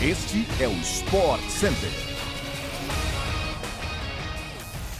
[0.00, 1.90] Este é o Sport Center.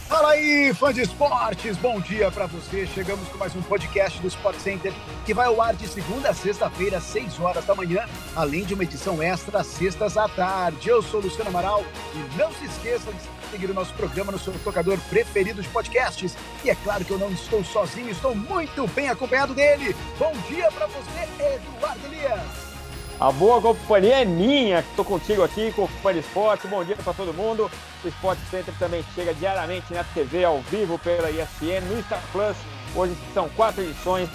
[0.09, 2.85] Fala aí, fã de esportes, bom dia para você.
[2.85, 4.91] Chegamos com mais um podcast do Sport Center
[5.25, 8.73] que vai ao ar de segunda a sexta-feira, às 6 horas da manhã, além de
[8.73, 10.89] uma edição extra às sextas à tarde.
[10.89, 14.51] Eu sou Luciano Amaral e não se esqueça de seguir o nosso programa no seu
[14.65, 16.35] tocador preferido de podcasts.
[16.61, 19.95] E é claro que eu não estou sozinho, estou muito bem acompanhado dele.
[20.17, 22.78] Bom dia para você, Eduardo Elias.
[23.19, 26.69] A boa companhia é minha, estou contigo aqui com o Fã Esporte.
[26.69, 27.69] Bom dia para todo mundo.
[28.01, 32.55] O Sport Center também chega diariamente na TV, ao vivo pela ESPN, no Star Plus.
[32.95, 34.29] Hoje são quatro edições: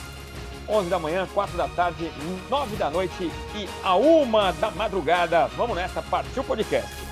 [0.69, 2.13] 11 da manhã, 4 da tarde,
[2.51, 5.47] 9 da noite e a 1 da madrugada.
[5.57, 7.04] Vamos nessa, partiu o podcast.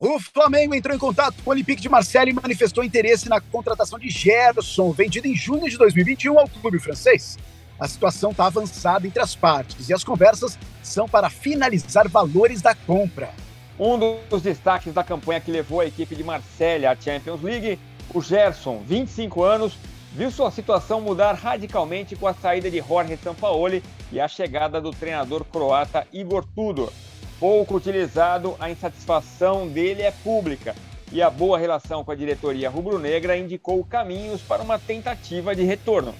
[0.00, 3.98] O Flamengo entrou em contato com o Olympique de Marseille e manifestou interesse na contratação
[3.98, 7.36] de Gerson, vendido em junho de 2021 ao clube francês.
[7.80, 12.76] A situação está avançada entre as partes e as conversas são para finalizar valores da
[12.76, 13.30] compra.
[13.76, 13.98] Um
[14.30, 17.76] dos destaques da campanha que levou a equipe de Marseille à Champions League,
[18.14, 19.76] o Gerson, 25 anos,
[20.12, 23.82] viu sua situação mudar radicalmente com a saída de Jorge Sampaoli
[24.12, 26.92] e a chegada do treinador croata Igor Tudor
[27.38, 30.74] pouco utilizado, a insatisfação dele é pública
[31.12, 36.14] e a boa relação com a diretoria rubro-negra indicou caminhos para uma tentativa de retorno.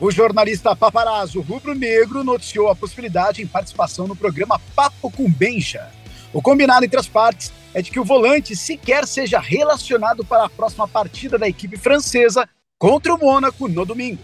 [0.00, 5.88] O jornalista paparazzo rubro-negro noticiou a possibilidade em participação no programa Papo com Benja.
[6.32, 10.50] O combinado entre as partes é de que o volante sequer seja relacionado para a
[10.50, 14.22] próxima partida da equipe francesa contra o Mônaco no domingo.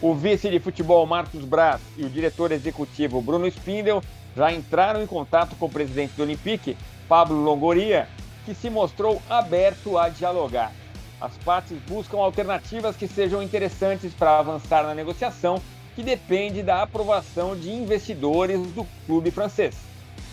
[0.00, 4.02] O vice de futebol Marcos Braz e o diretor executivo Bruno Spindel
[4.36, 6.76] já entraram em contato com o presidente do Olympique,
[7.08, 8.08] Pablo Longoria,
[8.44, 10.72] que se mostrou aberto a dialogar.
[11.20, 15.60] As partes buscam alternativas que sejam interessantes para avançar na negociação,
[15.94, 19.76] que depende da aprovação de investidores do clube francês.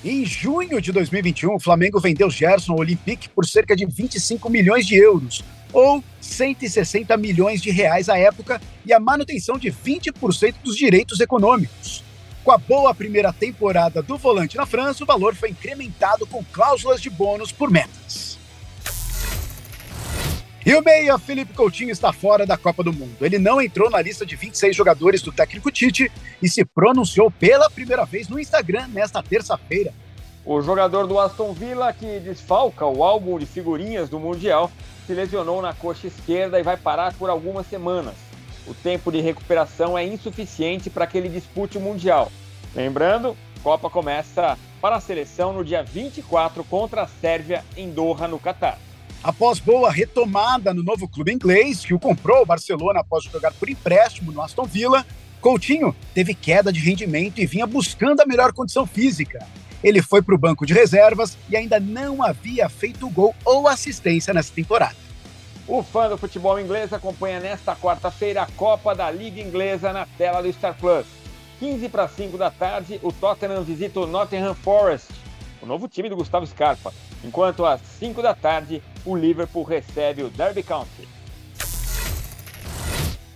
[0.06, 4.86] Em junho de 2021, o Flamengo vendeu Gerson ao Olympique por cerca de 25 milhões
[4.86, 5.44] de euros,
[5.74, 12.07] ou 160 milhões de reais à época, e a manutenção de 20% dos direitos econômicos.
[12.48, 17.02] Com a boa primeira temporada do volante na França, o valor foi incrementado com cláusulas
[17.02, 18.40] de bônus por metas.
[20.66, 23.18] E o meia Felipe Coutinho está fora da Copa do Mundo.
[23.20, 26.10] Ele não entrou na lista de 26 jogadores do técnico Tite
[26.42, 29.94] e se pronunciou pela primeira vez no Instagram nesta terça-feira.
[30.46, 34.72] O jogador do Aston Villa, que desfalca o álbum de figurinhas do Mundial,
[35.06, 38.27] se lesionou na coxa esquerda e vai parar por algumas semanas
[38.68, 42.32] o tempo de recuperação é insuficiente para que ele dispute o Mundial.
[42.76, 48.40] Lembrando, Copa começa para a seleção no dia 24 contra a Sérvia em Doha, no
[48.40, 48.78] Catar.
[49.24, 53.70] Após boa retomada no novo clube inglês, que o comprou o Barcelona após jogar por
[53.70, 55.06] empréstimo no Aston Villa,
[55.42, 59.46] Coutinho teve queda de rendimento e vinha buscando a melhor condição física.
[59.84, 64.34] Ele foi para o banco de reservas e ainda não havia feito gol ou assistência
[64.34, 65.07] nessa temporada.
[65.68, 70.42] O fã do futebol inglês acompanha nesta quarta-feira a Copa da Liga Inglesa na tela
[70.42, 71.06] do Star Plus.
[71.60, 75.10] 15 para 5 da tarde, o Tottenham visita o Nottingham Forest,
[75.62, 80.30] o novo time do Gustavo Scarpa, enquanto às 5 da tarde, o Liverpool recebe o
[80.30, 81.06] Derby County.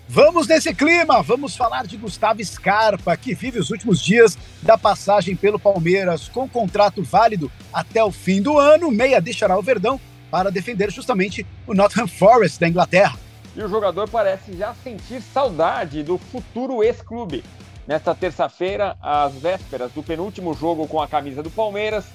[0.07, 5.35] Vamos nesse clima, vamos falar de Gustavo Scarpa, que vive os últimos dias da passagem
[5.35, 8.89] pelo Palmeiras com contrato válido até o fim do ano.
[8.89, 9.99] Meia deixará o Verdão
[10.31, 13.19] para defender justamente o Nottingham Forest da Inglaterra.
[13.55, 17.43] E o jogador parece já sentir saudade do futuro ex-clube.
[17.85, 22.05] Nesta terça-feira, às vésperas do penúltimo jogo com a camisa do Palmeiras,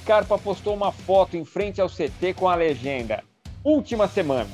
[0.00, 3.22] Scarpa postou uma foto em frente ao CT com a legenda:
[3.62, 4.48] Última semana.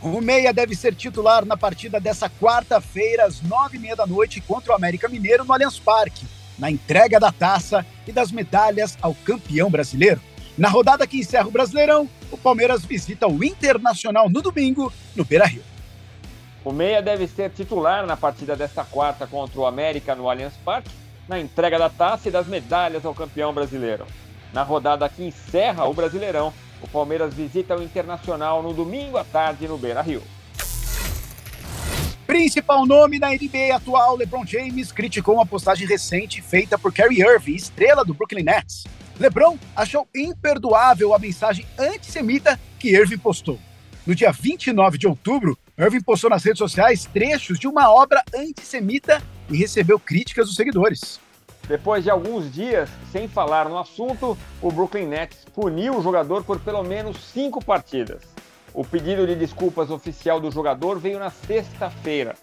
[0.00, 4.40] O Meia deve ser titular na partida dessa quarta-feira, às nove e meia da noite,
[4.40, 6.26] contra o América Mineiro no Allianz Parque,
[6.58, 10.20] na entrega da taça e das medalhas ao campeão brasileiro.
[10.56, 15.62] Na rodada que encerra o Brasileirão, o Palmeiras visita o Internacional no domingo, no Beira-Rio.
[16.62, 20.90] O Meia deve ser titular na partida desta quarta contra o América no Allianz Parque,
[21.26, 24.06] na entrega da taça e das medalhas ao campeão brasileiro.
[24.52, 29.66] Na rodada que encerra o Brasileirão, o Palmeiras visita o Internacional no domingo à tarde
[29.66, 30.22] no Beira-Rio.
[32.26, 37.54] Principal nome na NBA atual, LeBron James criticou uma postagem recente feita por Kyrie Irving,
[37.54, 38.84] estrela do Brooklyn Nets.
[39.18, 43.58] LeBron achou imperdoável a mensagem antissemita que Irving postou.
[44.06, 49.22] No dia 29 de outubro, Irving postou nas redes sociais trechos de uma obra antissemita
[49.48, 51.20] e recebeu críticas dos seguidores.
[51.68, 56.58] Depois de alguns dias sem falar no assunto, o Brooklyn Nets puniu o jogador por
[56.58, 58.22] pelo menos cinco partidas.
[58.74, 62.34] O pedido de desculpas oficial do jogador veio na sexta-feira.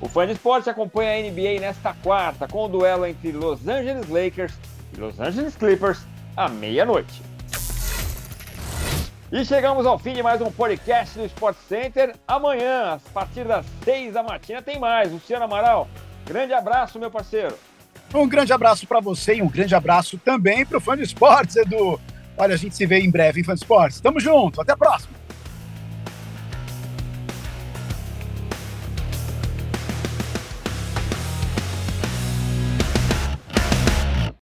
[0.00, 4.08] O fã de esporte acompanha a NBA nesta quarta com o duelo entre Los Angeles
[4.08, 4.52] Lakers
[4.96, 6.00] Los Angeles Clippers
[6.36, 7.22] à meia-noite.
[9.32, 12.16] E chegamos ao fim de mais um podcast do Sport Center.
[12.26, 15.12] Amanhã, a partir das seis da matina, tem mais.
[15.12, 15.88] Luciano Amaral,
[16.26, 17.56] grande abraço, meu parceiro.
[18.12, 21.54] Um grande abraço para você e um grande abraço também para o fã de esportes,
[21.54, 22.00] Edu.
[22.36, 24.00] Olha, a gente se vê em breve em fã de esportes.
[24.00, 25.19] Tamo junto, até a próxima.